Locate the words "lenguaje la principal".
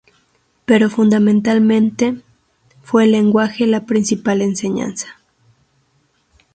3.11-4.41